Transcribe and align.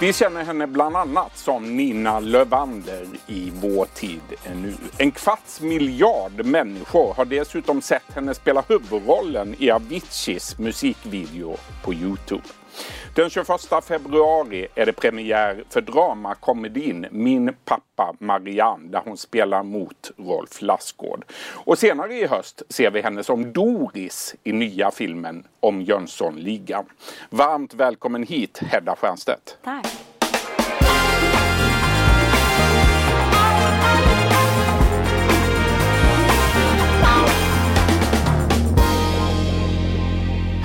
Vi 0.00 0.12
känner 0.12 0.44
henne 0.44 0.66
bland 0.66 0.96
annat 0.96 1.38
som 1.38 1.76
Nina 1.76 2.20
Lövander 2.20 3.06
i 3.26 3.52
Vår 3.54 3.86
tid 3.94 4.20
är 4.44 4.54
nu. 4.54 4.74
En 4.98 5.10
kvarts 5.10 5.60
miljard 5.60 6.44
människor 6.44 7.14
har 7.14 7.24
dessutom 7.24 7.82
sett 7.82 8.12
henne 8.14 8.34
spela 8.34 8.64
huvudrollen 8.68 9.54
i 9.58 9.70
Aviciis 9.70 10.58
musikvideo 10.58 11.56
på 11.84 11.94
Youtube. 11.94 12.42
Den 13.14 13.30
21 13.30 13.48
februari 13.84 14.66
är 14.74 14.86
det 14.86 14.92
premiär 14.92 15.64
för 15.70 15.80
dramakomedin 15.80 17.06
Min 17.10 17.54
pappa 17.64 18.14
Marianne 18.18 18.90
där 18.90 19.02
hon 19.04 19.16
spelar 19.16 19.62
mot 19.62 20.10
Rolf 20.16 20.62
Lassgård. 20.62 21.24
Och 21.54 21.78
senare 21.78 22.14
i 22.14 22.26
höst 22.26 22.62
ser 22.68 22.90
vi 22.90 23.00
henne 23.00 23.24
som 23.24 23.52
Doris 23.52 24.34
i 24.44 24.52
nya 24.52 24.90
filmen 24.90 25.44
om 25.60 25.82
Jönssonligan. 25.82 26.84
Varmt 27.30 27.74
välkommen 27.74 28.22
hit 28.22 28.58
Hedda 28.58 28.96
Stiernstedt. 28.96 29.58
Tack. 29.64 29.86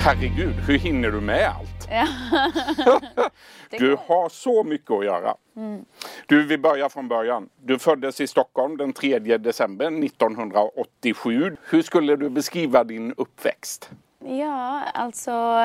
Herregud, 0.06 0.56
hur 0.68 0.78
hinner 0.78 1.12
du 1.12 1.22
med 1.22 1.48
allt? 1.48 1.73
du 3.70 3.98
har 4.08 4.30
så 4.30 4.64
mycket 4.64 4.92
att 4.92 5.06
göra. 5.06 5.36
Mm. 5.56 5.86
Du, 6.26 6.44
vi 6.44 6.58
börjar 6.58 6.90
från 6.90 7.08
början. 7.08 7.50
Du 7.62 7.80
föddes 7.80 8.22
i 8.22 8.28
Stockholm 8.28 8.78
den 8.78 8.94
3 8.94 9.20
december 9.20 10.04
1987. 10.06 11.58
Hur 11.70 11.82
skulle 11.82 12.16
du 12.16 12.30
beskriva 12.30 12.84
din 12.84 13.14
uppväxt? 13.18 13.90
Ja, 14.20 14.82
alltså 14.94 15.60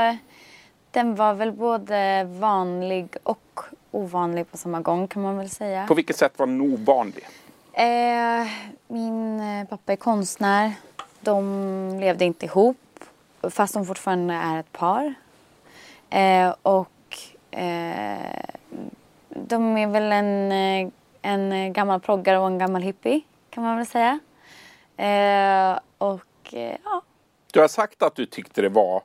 den 0.90 1.14
var 1.14 1.34
väl 1.34 1.52
både 1.52 2.24
vanlig 2.24 3.16
och 3.22 3.60
ovanlig 3.90 4.50
på 4.50 4.56
samma 4.56 4.80
gång 4.80 5.08
kan 5.08 5.22
man 5.22 5.36
väl 5.36 5.50
säga. 5.50 5.86
På 5.86 5.94
vilket 5.94 6.16
sätt 6.16 6.32
var 6.36 6.46
den 6.46 6.60
ovanlig? 6.60 7.26
Eh, 7.72 8.46
min 8.88 9.40
eh, 9.40 9.68
pappa 9.68 9.92
är 9.92 9.96
konstnär. 9.96 10.72
De 11.20 11.98
levde 12.00 12.24
inte 12.24 12.46
ihop 12.46 12.76
fast 13.42 13.74
de 13.74 13.86
fortfarande 13.86 14.34
är 14.34 14.60
ett 14.60 14.72
par. 14.72 15.14
Eh, 16.10 16.54
och 16.62 17.18
eh, 17.50 18.44
de 19.28 19.76
är 19.76 19.86
väl 19.86 20.12
en, 20.12 20.52
eh, 20.52 20.92
en 21.22 21.72
gammal 21.72 22.00
proggare 22.00 22.38
och 22.38 22.46
en 22.46 22.58
gammal 22.58 22.82
hippie 22.82 23.20
kan 23.50 23.64
man 23.64 23.76
väl 23.76 23.86
säga. 23.86 24.18
Eh, 24.96 25.78
och 25.98 26.54
eh, 26.54 26.76
ja. 26.84 27.02
Du 27.52 27.60
har 27.60 27.68
sagt 27.68 28.02
att 28.02 28.14
du 28.14 28.26
tyckte 28.26 28.62
det 28.62 28.68
var 28.68 29.02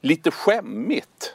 lite 0.00 0.30
skämmigt 0.30 1.34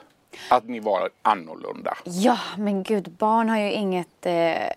att 0.49 0.63
ni 0.63 0.79
var 0.79 1.09
annorlunda. 1.21 1.97
Ja, 2.03 2.37
men 2.57 2.83
gud, 2.83 3.11
barn 3.11 3.49
har 3.49 3.57
ju 3.57 3.71
inget... 3.71 4.25
Eh, 4.25 4.71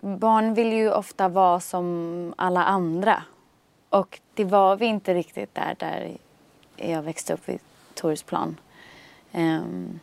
barn 0.00 0.54
vill 0.54 0.72
ju 0.72 0.92
ofta 0.92 1.28
vara 1.28 1.60
som 1.60 2.34
alla 2.36 2.64
andra. 2.64 3.22
Och 3.88 4.20
det 4.34 4.44
var 4.44 4.76
vi 4.76 4.86
inte 4.86 5.14
riktigt 5.14 5.54
där, 5.54 5.76
där 5.78 6.16
jag 6.76 7.02
växte 7.02 7.34
upp 7.34 7.48
vid 7.48 7.58
Torsplan. 7.94 8.56
Um, 9.32 10.00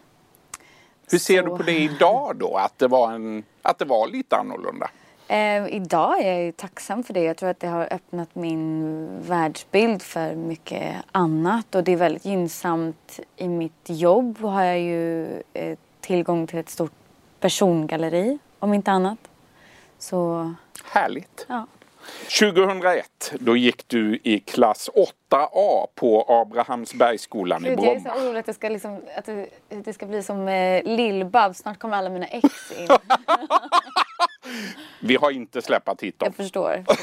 Hur 1.12 1.18
ser 1.18 1.44
så... 1.44 1.50
du 1.50 1.58
på 1.58 1.64
det 1.64 1.80
idag 1.80 2.36
då? 2.36 2.56
Att 2.56 2.80
det 2.80 2.88
var, 2.88 3.12
en, 3.12 3.44
att 3.62 3.78
det 3.78 3.86
var 3.86 4.08
lite 4.08 4.38
annorlunda? 4.38 4.90
Eh, 5.28 5.68
idag 5.68 6.20
är 6.20 6.32
jag 6.32 6.44
ju 6.44 6.52
tacksam 6.52 7.04
för 7.04 7.14
det. 7.14 7.24
Jag 7.24 7.38
tror 7.38 7.50
att 7.50 7.60
det 7.60 7.68
har 7.68 7.94
öppnat 7.94 8.36
min 8.36 9.08
världsbild 9.22 10.02
för 10.02 10.36
mycket 10.36 10.96
annat 11.12 11.76
och 11.76 11.84
det 11.84 11.92
är 11.92 11.96
väldigt 11.98 12.26
gynnsamt 12.26 13.20
i 13.36 13.48
mitt 13.48 13.84
jobb. 13.86 14.42
har 14.42 14.64
jag 14.64 14.80
ju 14.80 15.26
eh, 15.54 15.78
tillgång 16.02 16.48
till 16.48 16.60
ett 16.60 16.70
stort 16.70 16.92
persongalleri 17.40 18.38
om 18.60 18.74
inte 18.74 18.92
annat. 18.92 19.20
Så... 20.00 20.54
Härligt. 20.84 21.46
Ja. 21.50 21.68
2001, 22.30 23.34
då 23.40 23.58
gick 23.58 23.88
du 23.88 24.20
i 24.24 24.40
klass 24.40 24.90
8A 25.30 25.88
på 25.95 26.26
Abrahamsbergsskolan 26.28 27.66
i 27.66 27.76
Bromma. 27.76 27.88
Jag 27.88 27.95
är 27.95 28.00
så 28.00 28.26
orolig 28.26 28.40
att 28.40 28.45
det 28.45 28.54
ska, 28.54 28.70
liksom, 28.70 29.02
att 29.17 29.30
det, 29.84 29.94
ska 29.94 30.06
bli 30.06 30.23
som 30.23 30.48
eh, 30.48 30.84
Lill-Babs. 30.84 31.54
Snart 31.54 31.80
kommer 31.80 31.98
alla 31.98 32.10
mina 32.10 32.26
ex 32.26 32.72
in. 32.78 32.88
Vi 35.02 35.16
har 35.16 35.32
inte 35.32 35.62
släpat 35.62 36.02
hit 36.02 36.20
dem. 36.20 36.26
Jag 36.26 36.36
förstår. 36.36 36.84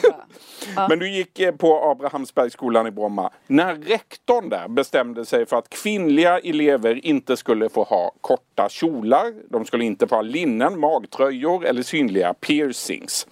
Ja. 0.77 0.87
Men 0.89 0.99
du 0.99 1.11
gick 1.11 1.41
eh, 1.41 1.55
på 1.55 1.91
Abrahamsbergsskolan 1.91 2.87
i 2.87 2.91
Bromma. 2.91 3.31
När 3.47 3.75
rektorn 3.75 4.49
där 4.49 4.69
bestämde 4.69 5.25
sig 5.25 5.47
för 5.47 5.57
att 5.57 5.69
kvinnliga 5.69 6.39
elever 6.39 7.07
inte 7.07 7.37
skulle 7.37 7.69
få 7.69 7.83
ha 7.83 8.13
korta 8.21 8.69
kjolar. 8.69 9.35
De 9.51 9.65
skulle 9.65 9.85
inte 9.85 10.07
få 10.07 10.15
ha 10.15 10.23
linnen, 10.23 10.81
magtröjor 10.81 11.67
eller 11.67 11.83
synliga 11.83 12.35
piercings. 12.35 13.27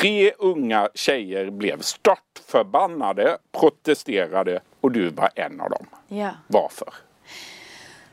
Tre 0.00 0.32
unga 0.38 0.88
tjejer 0.94 1.50
blev 1.50 1.80
störtförbannade, 1.80 3.38
protesterade 3.52 4.60
och 4.80 4.92
du 4.92 5.10
var 5.10 5.30
en 5.34 5.60
av 5.60 5.70
dem. 5.70 5.86
Ja. 6.08 6.30
Varför? 6.46 6.94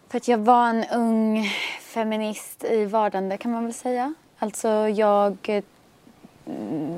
För 0.09 0.17
att 0.17 0.27
jag 0.27 0.38
var 0.38 0.69
en 0.69 0.85
ung 0.94 1.49
feminist 1.81 2.63
i 2.63 2.85
vardande 2.85 3.38
kan 3.38 3.51
man 3.51 3.63
väl 3.63 3.73
säga. 3.73 4.13
Alltså 4.38 4.69
jag 4.69 5.38
eh, 5.44 5.63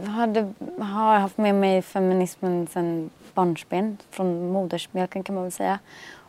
hade, 0.08 0.54
har 0.80 1.20
haft 1.20 1.38
med 1.38 1.56
mig 1.56 1.82
feminismen 1.82 2.68
sedan 2.68 3.10
barnsben, 3.34 3.98
från 4.10 4.52
modersmjölken 4.52 5.24
kan 5.24 5.36
man 5.36 5.44
väl 5.44 5.52
säga. 5.52 5.80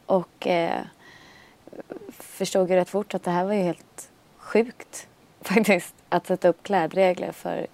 Och 0.07 0.47
eh, 0.47 0.81
förstod 2.09 2.71
ju 2.71 2.77
rätt 2.77 2.89
fort 2.89 3.15
att 3.15 3.23
det 3.23 3.31
här 3.31 3.45
var 3.45 3.53
ju 3.53 3.63
helt 3.63 4.11
sjukt 4.37 5.09
faktiskt. 5.41 5.95
Att 6.09 6.27
sätta 6.27 6.49
upp 6.49 6.63
klädregler 6.63 7.33
för 7.33 7.67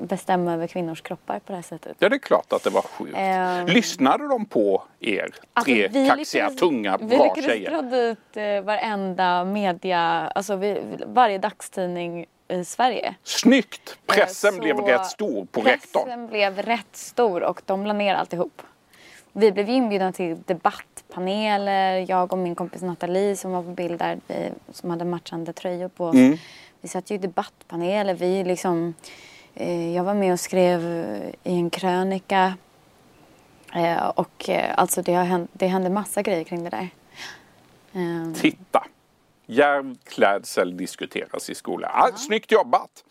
bestämma 0.00 0.52
över 0.54 0.66
kvinnors 0.66 1.00
kroppar 1.00 1.38
på 1.38 1.52
det 1.52 1.54
här 1.54 1.62
sättet. 1.62 1.96
Ja, 1.98 2.08
det 2.08 2.16
är 2.16 2.18
klart 2.18 2.52
att 2.52 2.62
det 2.62 2.70
var 2.70 2.82
sjukt. 2.82 3.16
Um, 3.16 3.74
Lyssnade 3.74 4.28
de 4.28 4.46
på 4.46 4.82
er 5.00 5.34
alltså, 5.52 5.72
tre 5.72 5.82
kaxiga, 5.82 6.16
lyckades, 6.16 6.60
tunga, 6.60 6.98
bra 6.98 7.08
tjejer? 7.08 7.34
Vi 7.34 7.58
lyckades 7.58 7.70
dra 7.70 7.82
dit 7.82 8.36
eh, 8.36 8.64
varenda 8.64 9.44
media, 9.44 10.00
alltså 10.34 10.56
vi, 10.56 10.80
varje 11.06 11.38
dagstidning 11.38 12.26
i 12.48 12.64
Sverige. 12.64 13.14
Snyggt! 13.22 13.98
Pressen 14.06 14.54
eh, 14.54 14.60
blev 14.60 14.78
rätt 14.78 15.06
stor 15.06 15.44
på 15.44 15.60
pressen 15.62 15.80
rektorn. 15.80 16.04
Pressen 16.04 16.26
blev 16.26 16.62
rätt 16.62 16.96
stor 16.96 17.42
och 17.42 17.62
de 17.66 17.86
la 17.86 17.92
ner 17.92 18.14
alltihop. 18.14 18.62
Vi 19.32 19.52
blev 19.52 19.68
inbjudna 19.68 20.12
till 20.12 20.42
debattpaneler, 20.46 22.06
jag 22.08 22.32
och 22.32 22.38
min 22.38 22.54
kompis 22.54 22.82
Nathalie 22.82 23.36
som 23.36 23.52
var 23.52 23.62
på 23.62 23.70
bild 23.70 23.98
där, 23.98 24.20
vi, 24.26 24.50
som 24.72 24.90
hade 24.90 25.04
matchande 25.04 25.52
tröjor 25.52 25.88
på 25.88 26.06
oss. 26.06 26.14
Mm. 26.14 26.38
Vi 26.80 26.88
satt 26.88 27.10
ju 27.10 27.14
i 27.14 27.18
debattpaneler, 27.18 28.14
vi 28.14 28.44
liksom 28.44 28.94
Eh, 28.94 29.39
jag 29.94 30.04
var 30.04 30.14
med 30.14 30.32
och 30.32 30.40
skrev 30.40 30.80
i 31.42 31.54
en 31.54 31.70
krönika 31.70 32.54
eh, 33.74 34.08
och 34.08 34.48
eh, 34.48 34.74
alltså 34.76 35.02
det, 35.02 35.14
har 35.14 35.24
hänt, 35.24 35.50
det 35.52 35.66
hände 35.66 35.90
massa 35.90 36.22
grejer 36.22 36.44
kring 36.44 36.64
det 36.64 36.70
där. 36.70 36.88
Ehm. 37.92 38.34
Titta! 38.34 38.86
Djärv 39.46 39.96
klädsel 40.04 40.76
diskuteras 40.76 41.50
i 41.50 41.54
skolan. 41.54 41.90
Ah, 41.94 42.08
ja. 42.08 42.16
Snyggt 42.16 42.52
jobbat! 42.52 43.04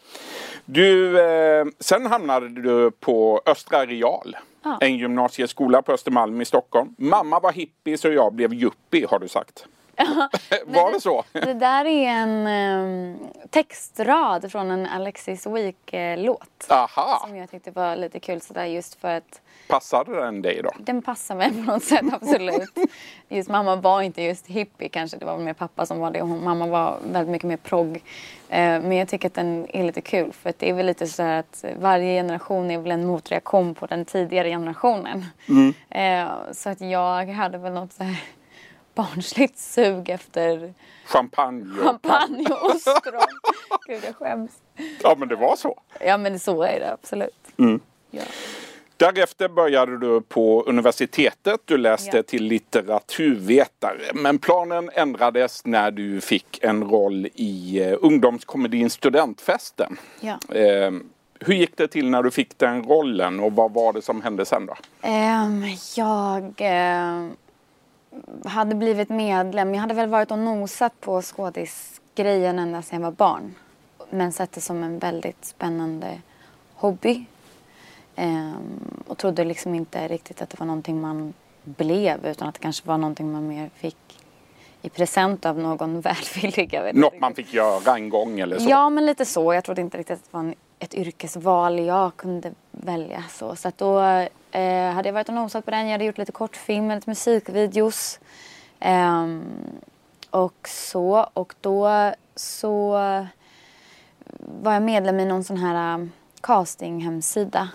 Du, 0.66 1.20
eh, 1.22 1.66
sen 1.80 2.06
hamnade 2.06 2.50
du 2.50 2.92
på 2.92 3.42
Östra 3.46 3.86
Real. 3.86 4.38
Ja. 4.64 4.78
En 4.82 4.98
gymnasieskola 4.98 5.82
på 5.82 5.92
Östermalm 5.92 6.42
i 6.42 6.46
Stockholm. 6.46 6.96
Mamma 6.98 7.40
var 7.40 7.52
hippie 7.52 7.98
så 7.98 8.08
jag 8.08 8.34
blev 8.34 8.54
yuppie 8.54 9.08
har 9.10 9.20
du 9.20 9.28
sagt. 9.28 9.66
var 10.66 10.92
det 10.94 11.02
så? 11.02 11.24
Det 11.32 11.54
där 11.54 11.86
är 11.86 12.08
en 12.08 12.48
um, 12.48 13.30
textrad 13.50 14.52
från 14.52 14.72
en 14.72 14.88
Alexis 14.88 15.48
Week-låt. 15.48 16.68
Aha! 16.70 17.20
Som 17.28 17.36
jag 17.36 17.52
tyckte 17.52 17.72
var 17.72 17.96
lite 17.96 18.20
kul 18.20 18.42
sådär 18.42 18.66
just 18.66 19.02
för 19.02 19.18
att 19.18 19.42
Passade 19.70 20.16
den 20.16 20.42
dig 20.42 20.62
då? 20.64 20.72
Den 20.78 21.02
passar 21.02 21.36
mig 21.36 21.50
på 21.66 21.72
något 21.72 21.84
sätt, 21.84 22.06
absolut. 22.12 22.78
just 23.28 23.50
mamma 23.50 23.76
var 23.76 24.02
inte 24.02 24.22
just 24.22 24.48
hippie 24.48 24.90
kanske, 24.90 25.18
det 25.18 25.26
var 25.26 25.38
mer 25.38 25.54
pappa 25.54 25.86
som 25.86 26.00
var 26.00 26.12
det. 26.12 26.22
Och 26.22 26.28
mamma 26.28 26.68
var 26.68 26.98
väldigt 27.12 27.32
mycket 27.32 27.48
mer 27.48 27.58
progg. 27.58 28.04
Eh, 28.50 28.82
men 28.82 28.92
jag 28.92 29.08
tycker 29.08 29.28
att 29.28 29.34
den 29.34 29.68
är 29.70 29.84
lite 29.84 30.02
kul 30.02 30.34
för 30.34 30.50
att 30.50 30.60
det 30.60 30.70
är 30.70 30.74
väl 30.74 30.86
lite 30.86 31.08
så 31.08 31.24
att 31.24 31.66
varje 31.80 32.20
generation 32.20 32.72
är 32.72 32.78
väl 32.78 32.92
en 32.92 33.06
motreaktion 33.06 33.76
på 33.76 33.86
den 33.86 34.06
tidigare 34.06 34.50
generationen. 34.50 35.26
Mm. 35.50 35.74
Eh, 35.90 36.34
så 36.52 36.70
att 36.70 36.82
jag 36.82 37.26
hade 37.26 37.58
väl 37.58 37.74
något 37.74 37.94
så 37.94 38.04
här 38.04 38.20
barnsligt 38.96 39.58
sug 39.58 40.10
efter 40.10 40.74
champagne 41.06 41.80
och, 41.80 41.86
champagne 41.86 42.46
och 42.50 42.66
ostron. 42.76 43.22
Gud, 43.88 44.04
jag 44.06 44.16
skäms. 44.16 44.52
Ja, 45.04 45.16
men 45.18 45.28
det 45.28 45.36
var 45.36 45.56
så. 45.56 45.82
Ja, 46.00 46.18
men 46.18 46.40
så 46.40 46.64
är 46.64 46.80
det 46.80 46.94
absolut. 46.94 47.48
Mm. 47.58 47.80
Ja. 48.12 48.22
Därefter 48.98 49.50
började 49.50 49.98
du 49.98 50.22
på 50.22 50.64
universitetet. 50.64 51.62
Du 51.66 51.78
läste 51.78 52.18
ja. 52.18 52.24
till 52.24 52.44
litteraturvetare. 52.44 54.14
Men 54.14 54.40
planen 54.40 54.90
ändrades 54.94 55.66
när 55.66 55.92
du 55.92 56.22
fick 56.22 56.64
en 56.64 56.84
roll 56.84 57.28
i 57.34 57.84
uh, 57.86 57.98
ungdomskomedin 58.02 58.90
Studentfesten. 58.90 59.98
Ja. 60.20 60.40
Uh, 60.56 61.00
hur 61.40 61.54
gick 61.54 61.78
det 61.78 61.88
till 61.88 62.10
när 62.10 62.24
du 62.24 62.32
fick 62.32 62.58
den 62.58 62.84
rollen 62.84 63.40
och 63.40 63.54
vad 63.54 63.74
var 63.74 63.94
det 63.94 64.02
som 64.02 64.22
hände 64.22 64.46
sen 64.46 64.66
då? 64.66 64.76
Um, 65.10 65.66
jag 65.96 66.44
uh 66.62 67.32
hade 68.46 68.76
blivit 68.76 69.10
medlem. 69.10 69.74
Jag 69.74 69.82
hade 69.82 69.94
väl 69.94 70.10
varit 70.10 70.32
och 70.32 70.40
nosat 70.40 71.02
på 71.02 71.22
skådis 71.22 72.02
grejen 72.16 72.60
ända 72.60 72.82
sedan 72.82 73.02
jag 73.02 73.12
var 73.12 73.12
barn. 73.12 73.56
Men 74.10 74.32
sett 74.32 74.52
det 74.52 74.62
som 74.62 74.84
en 74.84 75.00
väldigt 75.00 75.46
spännande 75.46 76.22
hobby. 76.76 77.26
Ehm, 78.16 79.04
och 79.08 79.18
trodde 79.18 79.44
liksom 79.44 79.76
inte 79.76 80.08
riktigt 80.08 80.42
att 80.42 80.50
det 80.50 80.60
var 80.60 80.68
någonting 80.68 81.02
man 81.02 81.34
blev 81.64 82.26
utan 82.26 82.48
att 82.48 82.56
det 82.56 82.62
kanske 82.62 82.88
var 82.88 82.98
någonting 82.98 83.32
man 83.32 83.48
mer 83.48 83.70
fick 83.76 84.20
i 84.82 84.90
present 84.90 85.46
av 85.46 85.60
någon 85.60 86.02
välvillig. 86.02 86.74
Jag 86.74 86.84
vet 86.84 86.96
Något 86.96 87.14
inte 87.14 87.22
man 87.22 87.36
fick 87.36 87.54
göra 87.54 87.96
en 87.96 88.10
gång 88.10 88.40
eller 88.40 88.60
så? 88.60 88.70
Ja, 88.70 88.90
men 88.90 89.06
lite 89.06 89.26
så. 89.26 89.54
Jag 89.54 89.64
trodde 89.64 89.82
inte 89.82 89.98
riktigt 89.98 90.18
att 90.18 90.24
det 90.24 90.34
var 90.34 90.40
en, 90.40 90.56
ett 90.80 90.96
yrkesval 90.96 91.80
jag 91.80 92.16
kunde 92.16 92.54
välja. 92.72 93.24
Så, 93.30 93.56
så 93.56 93.68
att 93.68 93.78
då 93.78 94.00
eh, 94.52 94.92
hade 94.92 95.10
jag 95.10 95.14
varit 95.14 95.30
och 95.30 95.36
nosat 95.36 95.66
på 95.66 95.72
den. 95.72 95.86
Jag 95.86 95.92
hade 95.92 96.06
gjort 96.06 96.18
lite 96.18 96.32
kortfilmer, 96.32 96.96
lite 96.96 97.10
musikvideos. 97.10 98.20
Eh, 98.80 99.28
och 100.30 100.68
så. 100.68 101.30
Och 101.34 101.56
då 101.62 102.14
så 102.36 102.92
var 104.40 104.74
jag 104.74 104.84
medlem 104.84 105.20
i 105.20 105.26
någon 105.26 105.44
sån 105.44 105.58
här 105.58 105.96
um, 105.96 106.12
castinghemsida. 106.42 107.70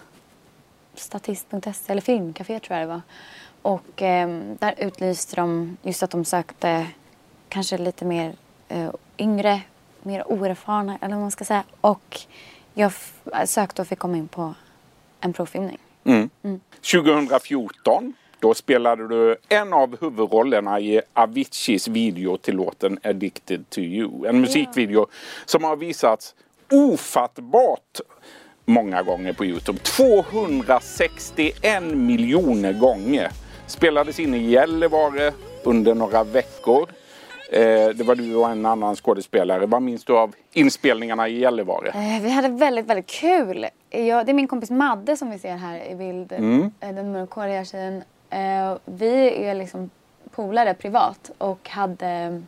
Statist.se 0.94 1.93
eller 1.93 2.00
Filmcafé 2.00 2.61
tror 2.61 2.79
jag 2.79 2.88
det 2.88 2.93
var. 2.93 3.03
Och 3.62 4.03
eh, 4.03 4.29
där 4.59 4.75
utlyste 4.79 5.37
de 5.37 5.77
just 5.82 6.03
att 6.03 6.11
de 6.11 6.25
sökte 6.25 6.87
kanske 7.49 7.79
lite 7.79 8.05
mer 8.05 8.35
eh, 8.69 8.91
yngre, 9.19 9.61
mer 10.03 10.32
oerfarna 10.32 10.99
eller 11.00 11.15
vad 11.15 11.23
man 11.23 11.31
ska 11.31 11.44
säga. 11.44 11.65
Och 11.81 12.20
jag 12.75 12.93
sökte 13.44 13.82
och 13.82 13.88
fick 13.88 13.99
komma 13.99 14.17
in 14.17 14.29
på 14.29 14.55
en 15.20 15.32
provfilmning. 15.32 15.79
Mm. 16.05 16.31
2014 16.93 18.15
då 18.45 18.55
spelade 18.55 19.09
du 19.09 19.37
en 19.49 19.73
av 19.73 20.01
huvudrollerna 20.01 20.81
i 20.81 21.01
Aviciis 21.12 21.89
video 21.89 22.37
till 22.37 22.56
låten 22.56 22.99
Addicted 23.03 23.71
to 23.71 23.81
you. 23.81 24.27
En 24.27 24.41
musikvideo 24.41 25.06
som 25.45 25.65
har 25.65 25.77
visats 25.77 26.35
ofattbart 26.73 28.01
många 28.65 29.03
gånger 29.03 29.33
på 29.33 29.45
Youtube. 29.45 29.79
261 29.79 31.83
miljoner 31.83 32.73
gånger. 32.73 33.31
Spelades 33.67 34.21
in 34.21 34.35
i 34.35 34.51
Gällivare 34.51 35.33
under 35.62 35.95
några 35.95 36.25
veckor. 36.25 36.89
Eh, 37.52 37.88
det 37.88 38.05
var 38.05 38.14
du 38.14 38.35
och 38.37 38.50
en 38.50 38.67
annan 38.67 38.96
skådespelare. 38.96 39.67
Vad 39.67 39.82
minns 39.82 40.05
du 40.05 40.12
av 40.19 40.35
inspelningarna 40.52 41.29
i 41.29 41.38
Gällivare? 41.41 41.88
Eh, 41.88 42.23
vi 42.23 42.31
hade 42.31 42.49
väldigt, 42.49 42.87
väldigt 42.87 43.06
kul. 43.06 43.67
Jag, 43.91 44.26
det 44.26 44.32
är 44.32 44.35
min 44.35 44.49
kompis 44.49 44.70
Madde 44.70 45.17
som 45.17 45.31
vi 45.31 45.38
ser 45.38 45.56
här 45.56 45.85
i 45.91 45.94
bild. 45.94 46.32
Mm. 46.32 46.70
Eh, 46.81 46.94
Den 46.94 47.12
mörkhåriga 47.12 47.64
tjejen. 47.64 48.05
Vi 48.85 49.44
är 49.46 49.55
liksom 49.55 49.91
polare 50.31 50.75
privat 50.75 51.31
och 51.38 51.69
hade 51.69 52.43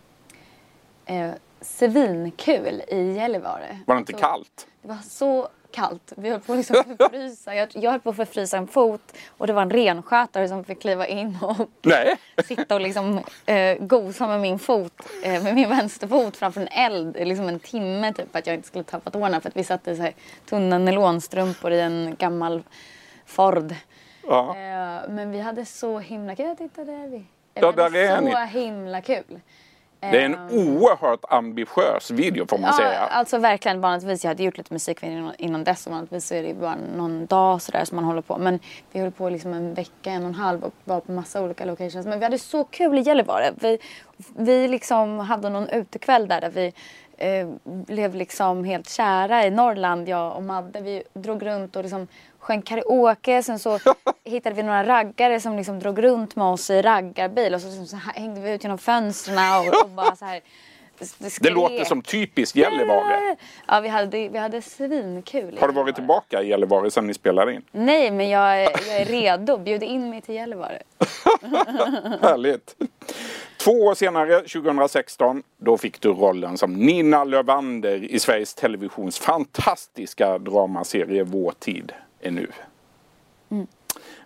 eh, 1.06 1.30
svinkul 1.60 2.82
i 2.88 3.12
Gällivare. 3.12 3.78
Var 3.86 3.94
det 3.94 3.98
inte 3.98 4.12
Så- 4.12 4.18
kallt? 4.18 4.66
Det 4.82 4.88
var 4.88 4.98
så 5.08 5.48
kallt. 5.76 6.12
Vi 6.16 6.30
höll 6.30 6.40
på 6.40 6.52
att 6.52 6.58
liksom 6.58 6.84
förfrysa. 6.98 7.54
Jag, 7.54 7.68
jag 7.72 7.90
höll 7.90 8.00
på 8.00 8.10
att 8.10 8.16
förfrysa 8.16 8.56
en 8.56 8.66
fot 8.66 9.16
och 9.28 9.46
det 9.46 9.52
var 9.52 9.62
en 9.62 9.70
renskötare 9.70 10.48
som 10.48 10.64
fick 10.64 10.80
kliva 10.80 11.06
in 11.06 11.38
och 11.42 11.68
Nej. 11.82 12.16
sitta 12.44 12.74
och 12.74 12.80
liksom 12.80 13.20
eh, 13.46 13.78
gosa 13.78 14.26
med 14.26 14.40
min 14.40 14.58
fot, 14.58 15.02
eh, 15.24 15.42
med 15.42 15.54
min 15.54 15.68
vänsterfot 15.68 16.36
framför 16.36 16.60
en 16.60 16.68
eld 16.68 17.16
liksom 17.20 17.48
en 17.48 17.60
timme 17.60 18.12
typ 18.12 18.36
att 18.36 18.46
jag 18.46 18.54
inte 18.54 18.68
skulle 18.68 18.84
tappa 18.84 19.10
tårna 19.10 19.40
för 19.40 19.48
att 19.48 19.56
vi 19.56 19.64
satt 19.64 19.88
i 19.88 19.96
så 19.96 20.02
här 20.02 20.14
tunna 20.48 20.78
nylonstrumpor 20.78 21.72
i 21.72 21.80
en 21.80 22.16
gammal 22.18 22.62
Ford. 23.26 23.74
Ja. 24.22 24.48
Eh, 24.50 25.08
men 25.08 25.30
vi 25.30 25.40
hade 25.40 25.64
så 25.64 25.98
himla 25.98 26.36
kul. 26.36 26.56
Titta 26.56 26.84
där 26.84 27.04
är 27.04 27.08
vi. 27.08 27.24
Ja, 27.54 27.72
där 27.72 27.96
är 27.96 28.16
så 28.16 28.22
ni. 28.22 28.46
himla 28.46 29.00
kul. 29.00 29.40
Det 30.00 30.06
är 30.06 30.24
en 30.24 30.34
Eh, 30.34 30.40
oerhört 30.52 31.24
ambitiös 31.28 32.10
video 32.10 32.46
får 32.46 32.58
man 32.58 32.70
Ja, 32.70 32.76
säga. 32.76 32.98
alltså 32.98 33.38
verkligen. 33.38 33.80
Vanligtvis, 33.80 34.24
jag 34.24 34.30
hade 34.30 34.42
gjort 34.42 34.58
lite 34.58 34.72
musikvideo 34.72 35.32
innan- 35.38 35.64
dess 35.64 35.86
och 35.86 35.92
vanligtvis 35.92 36.26
så 36.26 36.34
är 36.34 36.42
det 36.42 36.54
bara 36.54 36.76
någon 36.96 37.26
dag 37.26 37.62
sådär 37.62 37.84
som 37.84 37.96
man 37.96 38.04
håller 38.04 38.22
på. 38.22 38.38
Men 38.38 38.58
vi 38.92 39.00
höll 39.00 39.10
på 39.12 39.28
liksom 39.30 39.52
en 39.52 39.74
vecka, 39.74 40.10
en 40.10 40.22
och 40.22 40.28
en 40.28 40.34
halv 40.34 40.64
och 40.64 40.72
var 40.84 41.00
på 41.00 41.12
massa 41.12 41.42
olika 41.42 41.64
locations. 41.64 42.06
Men 42.06 42.18
vi 42.18 42.24
hade 42.24 42.38
så 42.38 42.64
kul 42.64 42.98
i 42.98 43.00
Gällivare. 43.00 43.50
Vi, 43.60 43.78
vi 44.36 44.68
liksom 44.68 45.18
hade 45.18 45.48
någon 45.50 45.68
utekväll 45.68 46.28
där, 46.28 46.40
där 46.40 46.50
vi 46.50 46.72
eh, 47.18 47.48
blev 47.64 48.14
liksom 48.14 48.64
helt 48.64 48.88
kära 48.88 49.46
i 49.46 49.50
Norrland, 49.50 50.08
jag 50.08 50.36
och 50.36 50.42
Madde. 50.42 50.80
Vi 50.80 51.02
drog 51.14 51.46
runt 51.46 51.76
och 51.76 51.82
liksom 51.82 52.08
sjöng 52.46 52.62
karaoke. 52.62 53.42
Sen 53.42 53.58
så 53.58 53.78
hittade 54.24 54.56
vi 54.56 54.62
några 54.62 54.84
raggare 54.84 55.40
som 55.40 55.56
liksom 55.56 55.78
drog 55.78 56.02
runt 56.02 56.36
med 56.36 56.46
oss 56.46 56.70
i 56.70 56.82
raggarbil 56.82 57.54
och 57.54 57.60
så, 57.60 57.70
så, 57.70 57.86
så 57.86 57.96
hängde 57.96 58.40
vi 58.40 58.52
ut 58.52 58.64
genom 58.64 58.78
fönstren 58.78 59.38
och, 59.38 59.84
och 59.84 59.90
bara 59.96 60.16
så 60.16 60.24
här. 60.24 60.40
Det 61.18 61.30
skrek. 61.30 61.54
låter 61.54 61.84
som 61.84 62.02
typiskt 62.02 62.56
Gällivare. 62.56 63.36
Ja, 63.66 63.80
vi 63.80 63.88
hade, 63.88 64.28
vi 64.28 64.38
hade 64.38 64.62
svinkul. 64.62 65.58
Har 65.60 65.68
du 65.68 65.74
varit 65.74 65.94
tillbaka 65.94 66.42
i 66.42 66.48
Gällivare 66.48 66.90
sedan 66.90 67.06
ni 67.06 67.14
spelade 67.14 67.54
in? 67.54 67.62
Nej, 67.72 68.10
men 68.10 68.28
jag 68.28 68.62
är, 68.62 68.62
jag 68.88 69.00
är 69.00 69.04
redo. 69.04 69.58
Bjud 69.58 69.82
in 69.82 70.10
mig 70.10 70.20
till 70.20 70.34
Gällivare. 70.34 70.82
Härligt. 72.22 72.76
Två 73.56 73.72
år 73.72 73.94
senare, 73.94 74.40
2016, 74.40 75.42
då 75.58 75.78
fick 75.78 76.00
du 76.00 76.08
rollen 76.08 76.58
som 76.58 76.74
Nina 76.74 77.24
Lövander 77.24 78.04
i 78.04 78.18
Sveriges 78.18 78.54
Televisions 78.54 79.18
fantastiska 79.18 80.38
dramaserie 80.38 81.22
Vår 81.22 81.52
tid 81.58 81.92
är 82.26 82.30
nu. 82.30 82.48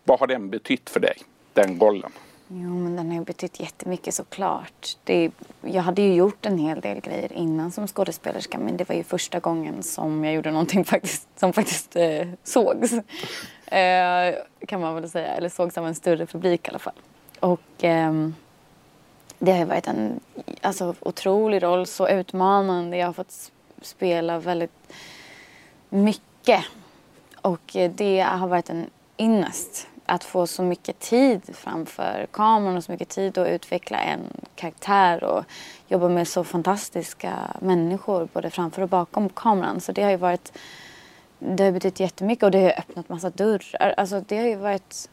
Vad 0.05 0.21
har 0.21 0.27
den 0.27 0.51
betytt 0.51 0.91
för 0.91 1.01
dig, 1.01 1.17
den 1.53 1.81
rollen? 1.81 2.13
Jo, 2.49 2.71
men 2.71 2.97
den 2.97 3.09
har 3.09 3.15
ju 3.15 3.25
betytt 3.25 3.61
jättemycket 3.61 4.15
såklart. 4.15 4.97
Det, 5.05 5.31
jag 5.63 5.83
hade 5.83 6.03
ju 6.03 6.15
gjort 6.15 6.47
en 6.47 6.59
hel 6.59 6.81
del 6.81 7.01
grejer 7.01 7.33
innan 7.33 7.73
som 7.73 7.87
skådespelerska 7.87 8.59
men 8.59 8.77
det 8.77 8.89
var 8.89 8.97
ju 8.97 9.05
första 9.05 9.41
gången 9.41 9.83
som 9.83 10.25
jag 10.25 10.35
gjorde 10.35 10.51
någonting 10.51 10.85
faktiskt, 10.95 11.29
som 11.37 11.53
faktiskt 11.53 11.97
eh, 11.97 12.29
sågs. 12.45 12.93
Eh, 13.67 14.35
kan 14.67 14.81
man 14.81 14.95
väl 14.95 15.11
säga, 15.11 15.29
eller 15.29 15.49
sågs 15.49 15.79
av 15.79 15.87
en 15.87 15.95
större 15.95 16.27
publik 16.27 16.67
i 16.67 16.71
alla 16.71 16.79
fall. 16.79 16.95
Och 17.41 17.61
ehm, 17.81 18.35
det 19.39 19.53
har 19.53 19.59
ju 19.59 19.65
varit 19.65 19.87
en 19.87 20.21
alltså, 20.61 20.95
otrolig 21.01 21.63
roll, 21.63 21.87
så 21.87 22.09
utmanande. 22.09 22.97
Jag 22.97 23.07
har 23.07 23.13
fått 23.13 23.53
spela 23.83 24.39
väldigt 24.39 24.93
mycket. 25.89 26.65
Och 27.43 27.77
eh, 27.77 27.91
det 27.91 28.21
har 28.21 28.49
varit 28.49 28.71
en 28.71 28.87
ynnest 29.19 29.87
att 30.07 30.25
få 30.25 30.47
så 30.47 30.63
mycket 30.63 30.99
tid 30.99 31.43
framför 31.53 32.27
kameran 32.31 32.77
och 32.77 32.85
så 32.85 32.93
mycket 32.93 33.09
tid 33.09 33.39
att 33.39 33.49
utveckla 33.49 33.99
en 33.99 34.21
karaktär 34.55 35.25
och 35.25 35.45
jobba 35.89 36.09
med 36.09 36.29
så 36.29 36.45
fantastiska 36.45 37.35
människor 37.61 38.29
både 38.33 38.51
framför 38.51 38.83
och 38.83 38.89
bakom 38.89 39.29
kameran. 39.29 39.81
Så 39.81 39.93
det 39.93 40.03
har 40.03 40.11
ju 40.11 40.17
varit, 40.17 40.53
det 41.39 41.65
har 41.65 41.73
betytt 41.73 42.01
jättemycket 42.01 42.43
och 42.43 42.51
det 42.51 42.59
har 42.59 42.65
ju 42.65 42.73
öppnat 42.73 43.09
massa 43.09 43.31
dörrar. 43.31 43.95
Alltså 43.97 44.25
det 44.29 44.39
har 44.39 44.47
ju 44.47 44.57
varit, 44.57 45.11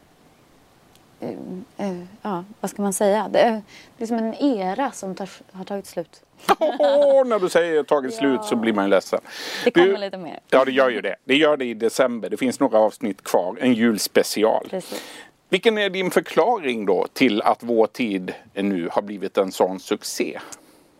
eh, 1.20 1.30
eh, 1.76 2.02
ja 2.22 2.44
vad 2.60 2.70
ska 2.70 2.82
man 2.82 2.92
säga, 2.92 3.28
det 3.28 3.40
är, 3.40 3.62
det 3.96 4.04
är 4.04 4.08
som 4.08 4.16
en 4.16 4.34
era 4.34 4.90
som 4.90 5.14
tar, 5.14 5.30
har 5.52 5.64
tagit 5.64 5.86
slut. 5.86 6.22
Åh, 6.58 7.24
när 7.26 7.38
du 7.38 7.48
säger 7.48 7.82
tagit 7.82 8.14
slut 8.14 8.44
så 8.44 8.56
blir 8.56 8.72
man 8.72 8.84
ju 8.84 8.90
ledsen. 8.90 9.20
Det 9.64 9.70
kommer 9.70 9.86
Du- 9.86 9.96
lite 9.96 10.16
mer. 10.18 10.40
Ja, 10.50 10.64
det 10.64 10.72
gör 10.72 10.90
ju 10.90 11.00
det. 11.00 11.16
Det 11.24 11.36
gör 11.36 11.56
det 11.56 11.64
i 11.64 11.74
december. 11.74 12.30
Det 12.30 12.36
finns 12.36 12.60
några 12.60 12.78
avsnitt 12.78 13.24
kvar. 13.24 13.56
En 13.60 13.74
julspecial. 13.74 14.66
Precis. 14.70 15.02
Vilken 15.48 15.78
är 15.78 15.90
din 15.90 16.10
förklaring 16.10 16.86
då 16.86 17.06
till 17.12 17.42
att 17.42 17.62
Vår 17.62 17.86
tid 17.86 18.34
nu 18.54 18.88
har 18.92 19.02
blivit 19.02 19.38
en 19.38 19.52
sån 19.52 19.80
succé? 19.80 20.38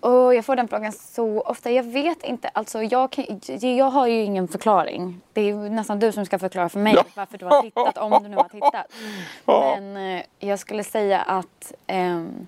Och 0.00 0.34
jag 0.34 0.44
får 0.44 0.56
den 0.56 0.68
frågan 0.68 0.92
så 0.92 1.40
ofta. 1.40 1.70
Jag 1.70 1.82
vet 1.82 2.22
inte. 2.24 2.48
Alltså 2.48 2.82
jag, 2.82 3.12
kan, 3.12 3.24
jag 3.60 3.84
har 3.90 4.06
ju 4.06 4.20
ingen 4.22 4.48
förklaring. 4.48 5.20
Det 5.32 5.50
är 5.50 5.54
nästan 5.54 5.98
du 5.98 6.12
som 6.12 6.26
ska 6.26 6.38
förklara 6.38 6.68
för 6.68 6.78
mig 6.78 6.92
Ja. 6.96 7.04
varför 7.14 7.38
du 7.38 7.44
har 7.44 7.62
tittat, 7.62 7.98
om 7.98 8.18
du 8.22 8.28
nu 8.28 8.36
har 8.36 8.48
tittat. 8.48 8.86
Ja. 9.44 9.76
Men 9.80 10.16
eh, 10.18 10.22
jag 10.38 10.58
skulle 10.58 10.84
säga 10.84 11.20
att 11.20 11.72
ehm, 11.86 12.46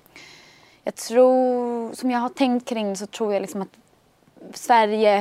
jag 0.84 0.94
tror, 0.94 1.94
som 1.94 2.10
jag 2.10 2.18
har 2.18 2.28
tänkt 2.28 2.68
kring 2.68 2.96
så 2.96 3.06
tror 3.06 3.32
jag 3.32 3.40
liksom 3.40 3.62
att 3.62 3.78
Sverige 4.54 5.18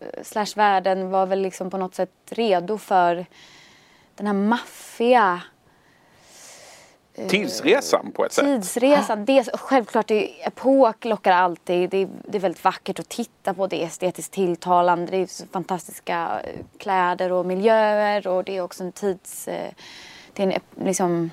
eh, 0.00 0.22
slash 0.22 0.46
världen 0.56 1.10
var 1.10 1.26
väl 1.26 1.40
liksom 1.40 1.70
på 1.70 1.76
något 1.76 1.94
sätt 1.94 2.10
redo 2.30 2.78
för 2.78 3.26
den 4.14 4.26
här 4.26 4.34
maffiga 4.34 5.42
Tidsresan 7.28 8.12
på 8.12 8.24
ett 8.24 8.32
sätt. 8.32 8.44
Tidsresan, 8.44 9.24
det, 9.24 9.44
självklart 9.54 10.06
det, 10.06 10.46
epok 10.46 11.04
lockar 11.04 11.32
alltid. 11.32 11.90
Det, 11.90 12.08
det 12.24 12.38
är 12.38 12.42
väldigt 12.42 12.64
vackert 12.64 12.98
att 12.98 13.08
titta 13.08 13.54
på. 13.54 13.66
Det 13.66 13.82
är 13.82 13.86
estetiskt 13.86 14.32
tilltalande. 14.32 15.10
Det 15.10 15.16
är 15.16 15.52
fantastiska 15.52 16.40
eh, 16.44 16.60
kläder 16.78 17.32
och 17.32 17.46
miljöer 17.46 18.26
och 18.26 18.44
det 18.44 18.56
är 18.56 18.60
också 18.60 18.84
en 18.84 18.92
tids... 18.92 19.48
eh, 19.48 19.72
Det 20.32 20.42
är 20.42 20.46
en, 20.46 20.84
liksom, 20.84 21.30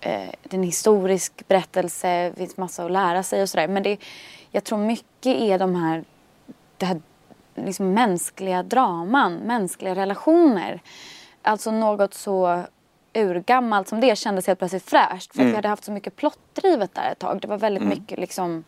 eh, 0.00 0.28
en 0.50 0.62
historisk 0.62 1.48
berättelse. 1.48 2.30
Det 2.30 2.36
finns 2.36 2.56
massa 2.56 2.84
att 2.84 2.90
lära 2.90 3.22
sig 3.22 3.42
och 3.42 3.48
sådär. 3.48 3.68
Men 3.68 3.82
det, 3.82 3.96
jag 4.50 4.64
tror 4.64 4.78
mycket 4.78 5.36
är 5.36 5.58
de 5.58 5.74
här, 5.74 6.04
det 6.76 6.86
här 6.86 7.00
liksom 7.54 7.92
mänskliga 7.92 8.62
draman, 8.62 9.34
mänskliga 9.34 9.94
relationer. 9.94 10.80
Alltså 11.42 11.70
något 11.70 12.14
så 12.14 12.64
urgammalt 13.14 13.88
som 13.88 14.00
det 14.00 14.18
kändes 14.18 14.46
helt 14.46 14.58
plötsligt 14.58 14.90
fräscht. 14.90 15.34
För 15.34 15.42
att 15.42 15.48
vi 15.48 15.54
hade 15.54 15.68
haft 15.68 15.84
så 15.84 15.92
mycket 15.92 16.16
plottdrivet 16.16 16.94
där 16.94 17.12
ett 17.12 17.18
tag. 17.18 17.40
Det 17.40 17.48
var 17.48 17.58
väldigt 17.58 17.82
mycket 17.82 18.18
liksom 18.18 18.64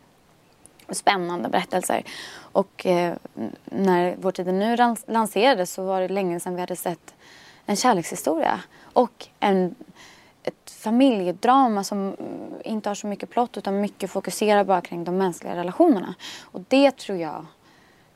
spännande 0.89 1.49
berättelser. 1.49 2.03
Och 2.53 2.87
eh, 2.87 3.15
när 3.65 4.17
Vår 4.19 4.31
tid 4.33 4.47
nu 4.47 4.77
lanserades 5.07 5.73
så 5.73 5.85
var 5.85 6.01
det 6.01 6.09
länge 6.09 6.41
sedan 6.41 6.55
vi 6.55 6.61
hade 6.61 6.77
sett 6.77 7.15
en 7.67 7.77
kärlekshistoria. 7.77 8.61
Och 8.93 9.27
en, 9.41 9.75
familjedrama 10.81 11.85
som 11.85 12.17
inte 12.65 12.91
har 12.91 12.95
så 12.95 13.07
mycket 13.07 13.31
plott 13.31 13.57
utan 13.57 13.81
mycket 13.81 14.11
fokuserar 14.11 14.65
bara 14.65 14.81
kring 14.81 15.05
de 15.05 15.19
mänskliga 15.19 15.57
relationerna. 15.57 16.15
Och 16.43 16.61
det 16.69 16.97
tror 16.97 17.19
jag 17.19 17.47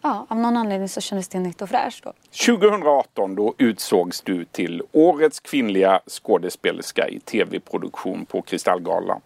ja, 0.05 0.27
av 0.29 0.37
någon 0.39 0.57
anledning 0.57 0.89
så 0.89 1.01
kändes 1.01 1.29
det 1.29 1.39
nytt 1.39 1.63
och 1.63 1.69
fräscht 1.69 2.05
då. 2.05 2.13
2018 2.47 3.35
då 3.35 3.55
utsågs 3.59 4.21
du 4.21 4.45
till 4.45 4.83
Årets 4.93 5.41
kvinnliga 5.41 6.01
skådespelerska 6.07 7.09
i 7.09 7.21
tv-produktion 7.21 8.27
på 8.27 8.43
Kristallgalan. 8.43 9.21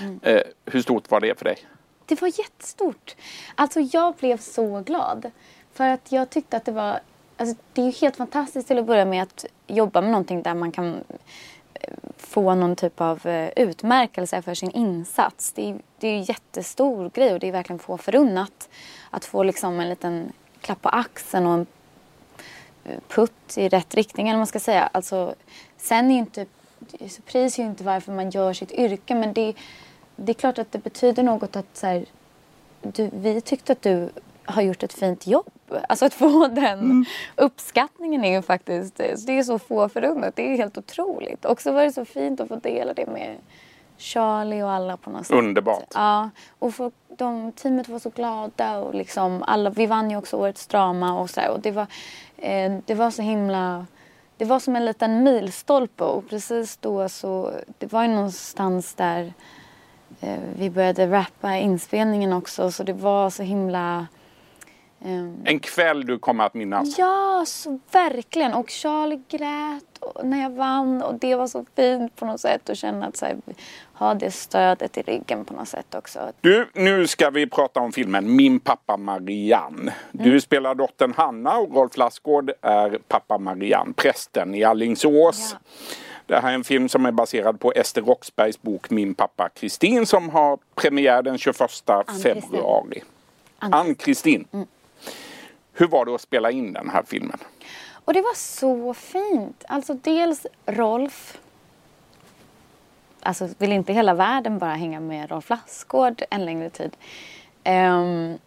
Mm. 0.00 0.20
Eh, 0.22 0.42
hur 0.64 0.82
stort 0.82 1.10
var 1.10 1.20
det 1.20 1.38
för 1.38 1.44
dig? 1.44 1.56
Det 2.06 2.20
var 2.20 2.28
jättestort. 2.28 3.16
Alltså 3.54 3.80
jag 3.80 4.14
blev 4.14 4.36
så 4.36 4.80
glad. 4.80 5.30
För 5.72 5.88
att 5.88 6.12
jag 6.12 6.30
tyckte 6.30 6.56
att 6.56 6.64
det 6.64 6.72
var... 6.72 7.00
Alltså 7.36 7.56
det 7.72 7.80
är 7.80 7.86
ju 7.86 7.92
helt 7.92 8.16
fantastiskt 8.16 8.68
till 8.68 8.78
att 8.78 8.86
börja 8.86 9.04
med 9.04 9.22
att 9.22 9.44
jobba 9.66 10.00
med 10.00 10.10
någonting 10.10 10.42
där 10.42 10.54
man 10.54 10.72
kan 10.72 11.04
få 12.16 12.54
någon 12.54 12.76
typ 12.76 13.00
av 13.00 13.26
eh, 13.26 13.50
utmärkelse 13.56 14.42
för 14.42 14.54
sin 14.54 14.70
insats. 14.70 15.52
Det 15.52 15.70
är, 15.70 15.78
det 15.98 16.08
är 16.08 16.12
en 16.12 16.22
jättestor 16.22 17.10
grej 17.14 17.32
och 17.32 17.40
det 17.40 17.48
är 17.48 17.52
verkligen 17.52 17.78
få 17.78 17.98
förunnat 17.98 18.68
att 19.10 19.24
få 19.24 19.42
liksom 19.42 19.80
en 19.80 19.88
liten 19.88 20.32
klapp 20.60 20.82
på 20.82 20.88
axeln 20.88 21.46
och 21.46 21.54
en 21.54 21.66
eh, 22.84 22.98
putt 23.08 23.58
i 23.58 23.68
rätt 23.68 23.94
riktning 23.94 24.28
eller 24.28 24.38
man 24.38 24.46
ska 24.46 24.60
säga. 24.60 24.90
Alltså, 24.92 25.34
sen 25.76 26.10
är 26.10 26.14
ju 26.14 26.18
inte, 26.18 26.46
pris 27.26 27.58
är 27.58 27.62
ju 27.62 27.68
inte 27.68 27.84
varför 27.84 28.12
man 28.12 28.30
gör 28.30 28.52
sitt 28.52 28.72
yrke 28.72 29.14
men 29.14 29.32
det, 29.32 29.54
det 30.16 30.32
är 30.32 30.34
klart 30.34 30.58
att 30.58 30.72
det 30.72 30.78
betyder 30.78 31.22
något 31.22 31.56
att 31.56 31.76
så 31.76 31.86
här, 31.86 32.04
du, 32.82 33.10
vi 33.12 33.40
tyckte 33.40 33.72
att 33.72 33.82
du 33.82 34.10
har 34.44 34.62
gjort 34.62 34.82
ett 34.82 34.92
fint 34.92 35.26
jobb. 35.26 35.50
Alltså 35.88 36.06
att 36.06 36.14
få 36.14 36.48
den 36.52 36.78
mm. 36.78 37.04
uppskattningen 37.36 38.24
är 38.24 38.36
ju 38.36 38.42
faktiskt, 38.42 38.96
det 38.96 39.38
är 39.38 39.42
så 39.42 39.58
få 39.58 39.88
förunnat. 39.88 40.36
Det 40.36 40.52
är 40.52 40.56
helt 40.56 40.78
otroligt. 40.78 41.44
Och 41.44 41.60
så 41.60 41.72
var 41.72 41.82
det 41.82 41.92
så 41.92 42.04
fint 42.04 42.40
att 42.40 42.48
få 42.48 42.56
dela 42.56 42.94
det 42.94 43.06
med 43.06 43.36
Charlie 43.98 44.62
och 44.62 44.70
alla 44.70 44.96
på 44.96 45.10
något 45.10 45.26
sätt. 45.26 45.36
Underbart. 45.36 45.84
Ja, 45.94 46.30
och 46.58 46.74
för 46.74 46.92
de, 47.16 47.52
teamet 47.52 47.88
var 47.88 47.98
så 47.98 48.10
glada 48.10 48.78
och 48.78 48.94
liksom 48.94 49.42
alla, 49.42 49.70
vi 49.70 49.86
vann 49.86 50.10
ju 50.10 50.16
också 50.16 50.36
årets 50.36 50.66
drama 50.66 51.20
och 51.20 51.30
så 51.30 51.40
och 51.52 51.60
det 51.60 51.70
var, 51.70 51.86
eh, 52.36 52.72
det 52.84 52.94
var 52.94 53.10
så 53.10 53.22
himla, 53.22 53.86
det 54.36 54.44
var 54.44 54.60
som 54.60 54.76
en 54.76 54.84
liten 54.84 55.22
milstolpe 55.22 56.04
och 56.04 56.28
precis 56.28 56.76
då 56.76 57.08
så, 57.08 57.50
det 57.78 57.92
var 57.92 58.02
ju 58.02 58.08
någonstans 58.08 58.94
där 58.94 59.32
eh, 60.20 60.40
vi 60.56 60.70
började 60.70 61.10
rappa 61.10 61.56
inspelningen 61.56 62.32
också 62.32 62.70
så 62.70 62.82
det 62.82 62.92
var 62.92 63.30
så 63.30 63.42
himla 63.42 64.06
en 65.44 65.60
kväll 65.60 66.06
du 66.06 66.18
kommer 66.18 66.44
att 66.44 66.54
minnas. 66.54 66.98
Ja, 66.98 67.44
så 67.46 67.78
verkligen. 67.92 68.54
Och 68.54 68.70
Charlie 68.70 69.22
grät 69.28 69.84
när 70.22 70.42
jag 70.42 70.50
vann 70.50 71.02
och 71.02 71.14
det 71.14 71.34
var 71.34 71.46
så 71.46 71.64
fint 71.76 72.16
på 72.16 72.26
något 72.26 72.40
sätt 72.40 72.70
att 72.70 72.78
känna 72.78 73.06
att 73.06 73.16
så 73.16 73.26
här, 73.26 73.36
ha 73.92 74.14
det 74.14 74.30
stödet 74.30 74.98
i 74.98 75.02
ryggen 75.02 75.44
på 75.44 75.54
något 75.54 75.68
sätt 75.68 75.94
också. 75.94 76.32
Du, 76.40 76.68
nu 76.74 77.06
ska 77.06 77.30
vi 77.30 77.46
prata 77.46 77.80
om 77.80 77.92
filmen 77.92 78.36
Min 78.36 78.60
pappa 78.60 78.96
Marianne. 78.96 79.94
Du 80.12 80.28
mm. 80.28 80.40
spelar 80.40 80.74
dottern 80.74 81.14
Hanna 81.16 81.58
och 81.58 81.74
Rolf 81.74 81.96
Lassgård 81.96 82.50
är 82.60 82.98
pappa 83.08 83.38
Marianne, 83.38 83.92
prästen 83.96 84.54
i 84.54 84.64
Allingsås. 84.64 85.50
Ja. 85.52 85.58
Det 86.26 86.40
här 86.40 86.50
är 86.50 86.54
en 86.54 86.64
film 86.64 86.88
som 86.88 87.06
är 87.06 87.12
baserad 87.12 87.60
på 87.60 87.72
Ester 87.72 88.02
Roxbergs 88.02 88.62
bok 88.62 88.90
Min 88.90 89.14
pappa 89.14 89.48
Kristin 89.48 90.06
som 90.06 90.28
har 90.28 90.58
premiär 90.74 91.22
den 91.22 91.38
21 91.38 91.56
februari. 92.22 93.02
Ann-Kristin. 93.58 94.44
Mm. 94.52 94.66
Hur 95.74 95.86
var 95.86 96.04
det 96.04 96.14
att 96.14 96.20
spela 96.20 96.50
in 96.50 96.72
den 96.72 96.90
här 96.90 97.02
filmen? 97.06 97.38
Och 98.04 98.12
det 98.12 98.20
var 98.20 98.34
så 98.34 98.94
fint. 98.94 99.64
Alltså 99.68 99.94
dels 99.94 100.46
Rolf. 100.66 101.38
Alltså 103.20 103.48
vill 103.58 103.72
inte 103.72 103.92
hela 103.92 104.14
världen 104.14 104.58
bara 104.58 104.74
hänga 104.74 105.00
med 105.00 105.30
Rolf 105.30 105.50
Lassgård 105.50 106.22
en 106.30 106.44
längre 106.44 106.70
tid. 106.70 106.96
Um, 107.64 108.38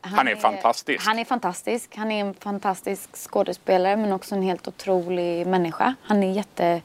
han, 0.00 0.14
han, 0.14 0.28
är, 0.28 0.32
är 0.32 0.36
fantastisk. 0.36 1.06
Han 1.06 1.18
är 1.18 1.24
fantastisk. 1.24 1.96
Han 1.96 2.10
är 2.10 2.20
en 2.20 2.34
fantastisk 2.34 3.16
skådespelare 3.16 3.96
men 3.96 4.12
också 4.12 4.34
en 4.34 4.42
helt 4.42 4.68
otrolig 4.68 5.46
människa. 5.46 5.94
Han 6.02 6.22
är 6.22 6.32
jätte... 6.32 6.82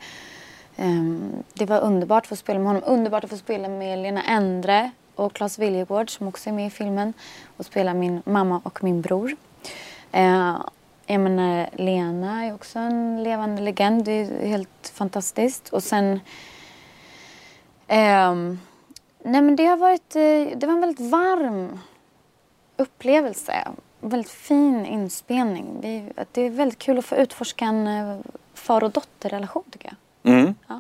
Um, 0.80 1.44
det 1.54 1.66
var 1.66 1.82
underbart 1.82 2.24
att 2.24 2.28
få 2.28 2.36
spela 2.36 2.60
med 2.60 2.68
honom. 2.68 2.84
Underbart 2.86 3.24
att 3.24 3.30
få 3.30 3.38
spela 3.38 3.68
med 3.68 4.00
Lena 4.00 4.24
Endre 4.24 4.92
och 5.16 5.34
Claes 5.34 5.60
Viljegård 5.60 6.10
som 6.10 6.28
också 6.28 6.50
är 6.50 6.54
med 6.54 6.68
i 6.68 6.70
filmen 6.70 7.14
och 7.58 7.66
spelar 7.66 7.94
min 7.94 8.22
mamma 8.26 8.62
och 8.64 8.84
min 8.84 9.02
bror. 9.02 9.36
Eh, 10.18 10.62
jag 11.06 11.22
menar, 11.22 11.70
Lena 11.74 12.46
är 12.46 12.54
också 12.54 12.80
en 12.80 13.24
levande 13.24 13.62
legend. 13.62 14.06
Det 14.06 14.12
är 14.12 14.48
helt 14.48 14.92
fantastiskt. 14.94 15.70
Och 15.70 15.84
sen... 15.84 16.20
Eh, 17.88 18.36
nej 19.24 19.42
men 19.42 19.56
det 19.56 19.66
har 19.66 19.78
varit... 19.78 20.16
Eh, 20.16 20.58
det 20.58 20.68
var 20.68 20.74
en 20.74 20.82
väldigt 20.82 21.12
varm 21.12 21.80
upplevelse. 22.78 23.52
En 23.52 24.10
väldigt 24.10 24.32
fin 24.32 24.86
inspelning. 24.86 25.80
Vi, 25.82 26.12
det 26.32 26.42
är 26.42 26.50
väldigt 26.50 26.80
kul 26.80 26.98
att 26.98 27.06
få 27.06 27.16
utforska 27.16 27.66
en 27.66 27.88
eh, 27.88 28.18
far 28.54 28.84
och 28.84 28.92
dotterrelation 28.92 29.64
tycker 29.72 29.94
jag. 30.22 30.34
Mm. 30.34 30.56
Ja. 30.68 30.80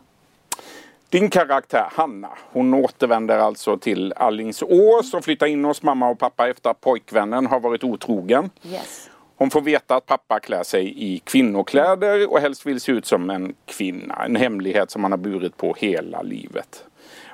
Din 1.09 1.29
karaktär 1.29 1.87
Hanna, 1.91 2.29
hon 2.51 2.73
återvänder 2.73 3.39
alltså 3.39 3.77
till 3.77 4.13
Allingsås 4.13 5.13
och 5.13 5.23
flyttar 5.23 5.47
in 5.47 5.65
hos 5.65 5.83
mamma 5.83 6.09
och 6.09 6.19
pappa 6.19 6.49
efter 6.49 6.69
att 6.69 6.81
pojkvännen 6.81 7.47
har 7.47 7.59
varit 7.59 7.83
otrogen. 7.83 8.49
Yes. 8.63 9.09
Hon 9.37 9.49
får 9.49 9.61
veta 9.61 9.95
att 9.95 10.05
pappa 10.05 10.39
klär 10.39 10.63
sig 10.63 11.13
i 11.13 11.19
kvinnokläder 11.19 12.31
och 12.31 12.39
helst 12.39 12.65
vill 12.65 12.81
se 12.81 12.91
ut 12.91 13.05
som 13.05 13.29
en 13.29 13.55
kvinna. 13.65 14.25
En 14.25 14.35
hemlighet 14.35 14.91
som 14.91 15.03
han 15.03 15.11
har 15.11 15.17
burit 15.17 15.57
på 15.57 15.75
hela 15.77 16.21
livet. 16.21 16.83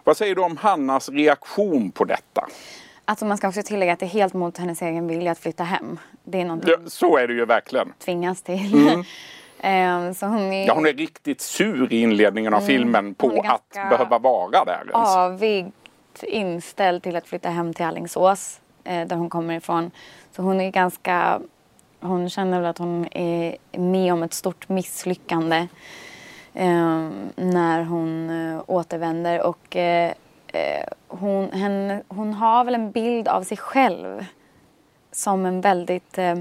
Vad 0.04 0.18
säger 0.18 0.36
du 0.36 0.42
om 0.42 0.58
Hannas 0.58 1.10
reaktion 1.10 1.92
på 1.92 2.06
detta? 2.06 2.48
Alltså 3.06 3.26
man 3.26 3.38
ska 3.38 3.48
också 3.48 3.64
tillägga 3.64 3.94
att 3.94 4.00
det 4.00 4.06
är 4.06 4.08
helt 4.08 4.34
mot 4.34 4.58
hennes 4.58 4.82
egen 4.82 5.08
vilja 5.08 5.32
att 5.32 5.40
flytta 5.40 5.64
hem. 5.64 6.00
Det 6.24 6.42
är 6.42 6.46
någonting 6.46 6.74
ja, 6.84 6.90
så 6.90 7.18
är 7.18 7.28
det 7.28 7.34
ju 7.34 7.46
verkligen. 7.46 7.94
Tvingas 8.00 8.42
till. 8.42 8.74
Mm. 8.74 9.04
Ehm, 9.66 10.14
så 10.14 10.26
hon 10.26 10.54
är... 10.54 10.68
Ja, 10.68 10.74
hon 10.74 10.86
är 10.86 10.94
riktigt 10.94 11.42
sur 11.42 11.94
i 11.94 12.02
inledningen 12.02 12.54
av 12.54 12.60
mm. 12.60 12.68
filmen 12.68 13.14
på 13.14 13.44
att 13.48 13.90
behöva 13.90 14.20
vara 14.20 14.66
där. 14.66 14.92
Ens. 14.94 15.16
Avigt 15.16 15.74
inställd 16.22 17.04
till 17.04 17.16
att 17.16 17.28
flytta 17.28 17.50
hem 17.50 17.74
till 17.74 17.86
Allingsås 17.86 18.60
eh, 18.84 19.08
där 19.08 19.16
hon 19.16 19.30
kommer 19.30 19.58
ifrån. 19.58 19.92
Så 20.36 20.42
hon 20.42 20.62
är 20.62 20.72
ganska 20.72 21.42
hon 22.04 22.30
känner 22.30 22.60
väl 22.60 22.70
att 22.70 22.78
hon 22.78 23.08
är 23.12 23.58
med 23.72 24.14
om 24.14 24.24
ett 24.24 24.34
stort 24.34 24.70
misslyckande 24.70 25.68
eh, 26.54 27.10
när 27.36 27.84
hon 27.84 28.30
eh, 28.30 28.62
återvänder. 28.68 29.42
Och 29.42 29.76
eh, 29.76 30.14
eh 30.48 30.86
hon, 31.08 31.52
henne, 31.52 32.04
hon 32.08 32.34
har 32.34 32.64
väl 32.64 32.76
en 32.76 32.92
bild 32.92 33.28
av 33.28 33.44
sig 33.44 33.58
själv 33.58 34.26
som 35.12 35.46
en 35.46 35.62
väldigt 35.62 36.18
eh, 36.18 36.36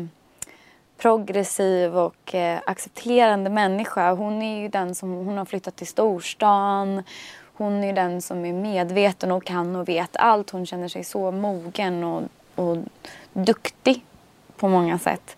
progressiv 0.99 1.97
och 1.97 2.35
eh, 2.35 2.61
accepterande 2.67 3.51
människa. 3.51 4.13
Hon 4.13 4.43
är 4.43 4.61
ju 4.61 4.69
den 4.69 4.95
som 4.95 5.13
hon 5.13 5.39
har 5.39 5.45
flyttat 5.45 5.77
till 5.77 5.87
storstan. 5.87 7.03
Hon 7.55 7.85
är 7.85 7.93
den 7.93 8.23
som 8.23 8.45
är 8.45 8.53
medveten 8.53 9.33
och 9.33 9.45
kan 9.45 9.77
och 9.77 9.89
vet 9.89 10.17
allt. 10.17 10.51
Hon 10.51 10.67
känner 10.67 10.89
sig 10.89 11.05
så 11.05 11.31
mogen 11.31 12.05
och, 12.05 12.23
och 12.55 12.77
duktig 13.33 14.05
på 14.63 14.69
många 14.69 14.99
sätt. 14.99 15.37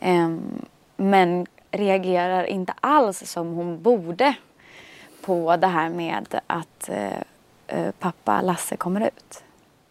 Um, 0.00 0.66
men 0.96 1.46
reagerar 1.70 2.44
inte 2.44 2.74
alls 2.80 3.30
som 3.30 3.52
hon 3.52 3.82
borde 3.82 4.34
på 5.20 5.56
det 5.56 5.66
här 5.66 5.88
med 5.88 6.40
att 6.46 6.90
uh, 7.72 7.90
pappa 7.98 8.42
Lasse 8.42 8.76
kommer 8.76 9.00
ut. 9.00 9.44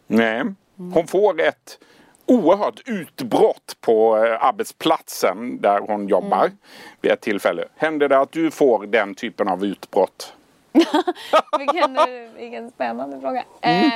Nej, 0.08 0.44
hon 0.76 1.08
får 1.08 1.42
ett 1.42 1.80
oerhört 2.26 2.82
utbrott 2.86 3.78
på 3.82 4.16
arbetsplatsen 4.40 5.62
där 5.62 5.80
hon 5.80 6.08
jobbar 6.08 6.46
mm. 6.46 6.58
vid 7.02 7.12
ett 7.12 7.22
tillfälle. 7.22 7.66
Händer 7.76 8.10
det 8.10 8.20
att 8.20 8.32
du 8.32 8.52
får 8.52 8.86
den 8.86 9.16
typen 9.16 9.48
av 9.48 9.66
utbrott? 9.66 10.34
vilken, 11.60 12.00
vilken 12.38 12.72
spännande 12.72 13.20
fråga. 13.20 13.44
Mm. 13.62 13.92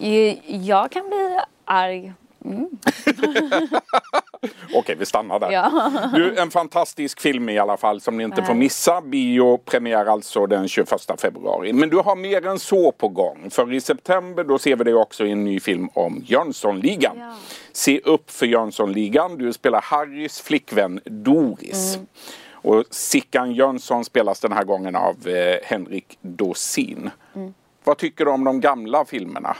Eh, 0.00 0.56
jag 0.66 0.90
kan 0.90 1.08
bli 1.08 1.38
arg 1.64 2.12
Mm. 2.46 2.68
Okej, 4.74 4.96
vi 4.98 5.06
stannar 5.06 5.38
där. 5.38 5.50
Ja. 5.50 5.90
Du, 6.14 6.38
en 6.38 6.50
fantastisk 6.50 7.20
film 7.20 7.48
i 7.48 7.58
alla 7.58 7.76
fall 7.76 8.00
som 8.00 8.16
ni 8.16 8.24
inte 8.24 8.36
Nej. 8.36 8.46
får 8.46 8.54
missa. 8.54 9.00
Biopremiär 9.00 10.06
alltså 10.06 10.46
den 10.46 10.68
21 10.68 10.88
februari. 11.18 11.72
Men 11.72 11.88
du 11.88 11.96
har 11.96 12.16
mer 12.16 12.46
än 12.46 12.58
så 12.58 12.92
på 12.92 13.08
gång. 13.08 13.50
För 13.50 13.72
i 13.72 13.80
september 13.80 14.44
då 14.44 14.58
ser 14.58 14.76
vi 14.76 14.84
dig 14.84 14.94
också 14.94 15.26
i 15.26 15.30
en 15.30 15.44
ny 15.44 15.60
film 15.60 15.88
om 15.94 16.22
Jönssonligan. 16.26 17.16
Ja. 17.18 17.34
Se 17.72 18.00
upp 18.00 18.30
för 18.30 18.46
Jönssonligan. 18.46 19.38
Du 19.38 19.52
spelar 19.52 19.80
Harrys 19.80 20.40
flickvän 20.40 21.00
Doris. 21.04 21.94
Mm. 21.94 22.06
Och 22.52 22.84
Sickan 22.90 23.52
Jönsson 23.52 24.04
spelas 24.04 24.40
den 24.40 24.52
här 24.52 24.64
gången 24.64 24.96
av 24.96 25.28
eh, 25.28 25.58
Henrik 25.64 26.18
Dorsin. 26.20 27.10
Mm. 27.34 27.54
Vad 27.84 27.98
tycker 27.98 28.24
du 28.24 28.30
om 28.30 28.44
de 28.44 28.60
gamla 28.60 29.04
filmerna? 29.04 29.56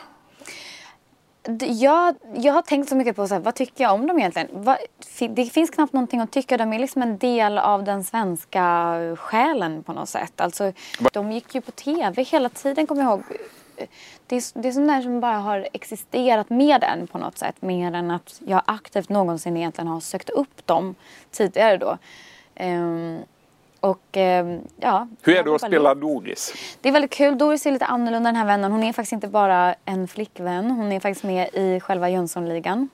Jag, 1.60 2.14
jag 2.34 2.52
har 2.52 2.62
tänkt 2.62 2.88
så 2.88 2.96
mycket 2.96 3.16
på 3.16 3.28
så 3.28 3.34
här, 3.34 3.40
vad 3.40 3.54
tycker 3.54 3.84
jag 3.84 3.94
om 3.94 4.06
dem 4.06 4.18
egentligen. 4.18 4.48
Vad, 4.52 4.76
det 5.30 5.44
finns 5.44 5.70
knappt 5.70 5.92
någonting 5.92 6.20
att 6.20 6.32
tycka. 6.32 6.56
De 6.56 6.72
är 6.72 6.78
liksom 6.78 7.02
en 7.02 7.18
del 7.18 7.58
av 7.58 7.84
den 7.84 8.04
svenska 8.04 8.96
själen 9.16 9.82
på 9.82 9.92
något 9.92 10.08
sätt. 10.08 10.40
Alltså, 10.40 10.72
de 11.12 11.32
gick 11.32 11.54
ju 11.54 11.60
på 11.60 11.70
tv 11.70 12.22
hela 12.22 12.48
tiden, 12.48 12.86
kommer 12.86 13.02
jag 13.02 13.10
ihåg. 13.10 13.22
Det 14.26 14.36
är, 14.36 14.62
det 14.62 14.68
är 14.68 14.72
sånt 14.72 14.88
där 14.88 15.02
som 15.02 15.20
bara 15.20 15.38
har 15.38 15.68
existerat 15.72 16.50
med 16.50 16.84
en 16.84 17.06
på 17.06 17.18
något 17.18 17.38
sätt. 17.38 17.62
Mer 17.62 17.94
än 17.94 18.10
att 18.10 18.40
jag 18.46 18.62
aktivt 18.66 19.08
någonsin 19.08 19.56
egentligen 19.56 19.88
har 19.88 20.00
sökt 20.00 20.30
upp 20.30 20.66
dem 20.66 20.94
tidigare 21.30 21.76
då. 21.76 21.98
Ehm, 22.54 23.18
och 23.90 24.02
ehm, 24.12 24.60
ja. 24.80 25.08
Hur 25.22 25.36
är 25.36 25.44
det 25.44 25.54
att 25.54 25.60
spela 25.60 25.94
Doris? 25.94 26.54
det 26.80 26.88
är 26.88 26.92
väldigt 26.92 27.10
kul. 27.10 27.38
Doris 27.38 27.66
är 27.66 27.72
lite 27.72 27.84
annorlunda 27.86 28.28
den 28.28 28.36
här 28.36 28.46
vännen. 28.46 28.72
Hon 28.72 28.82
är 28.82 28.92
faktiskt 28.92 29.12
inte 29.12 29.28
bara 29.28 29.74
en 29.84 30.08
flickvän. 30.08 30.70
Hon 30.70 30.92
är 30.92 31.00
faktiskt 31.00 31.24
med 31.24 31.48
i 31.54 31.80
själva 31.80 32.08
Jönssonligan. 32.08 32.88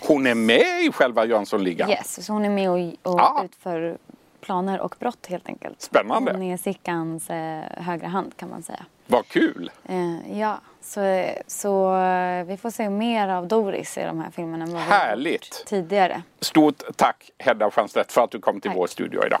Hon 0.00 0.26
är 0.26 0.34
med 0.34 0.82
i 0.82 0.92
själva 0.92 1.24
Jönssonligan. 1.24 1.90
Yes, 1.90 2.24
så 2.26 2.32
hon 2.32 2.44
är 2.44 2.50
med 2.50 2.70
och, 2.70 3.12
och 3.12 3.20
Ah. 3.20 3.42
utför 3.44 3.98
planer 4.40 4.80
och 4.80 4.94
brott 4.98 5.26
helt 5.28 5.48
enkelt. 5.48 5.82
Spännande. 5.82 6.32
Hon 6.32 6.42
är 6.42 6.56
Sickans 6.56 7.30
eh, 7.30 7.60
högra 7.76 8.08
hand 8.08 8.36
kan 8.36 8.50
man 8.50 8.62
säga. 8.62 8.84
Vad 9.06 9.28
kul! 9.28 9.70
Eh, 9.88 10.38
ja, 10.38 10.60
så, 10.80 11.26
så 11.46 11.96
eh, 11.96 12.44
vi 12.44 12.56
får 12.56 12.70
se 12.70 12.90
mer 12.90 13.28
av 13.28 13.46
Doris 13.48 13.98
i 13.98 14.02
de 14.02 14.20
här 14.20 14.30
filmerna 14.30 14.64
än 14.64 14.72
vad 14.72 14.82
vi 14.82 14.88
har 14.90 14.96
Härligt. 14.98 15.44
gjort 15.60 15.66
tidigare. 15.66 16.22
Stort 16.40 16.82
tack 16.96 17.30
Hedda 17.38 17.70
Stiernstedt 17.70 18.12
för 18.12 18.24
att 18.24 18.30
du 18.30 18.40
kom 18.40 18.60
till 18.60 18.70
Tack. 18.70 18.78
vår 18.78 18.86
studio 18.86 19.26
idag. 19.26 19.40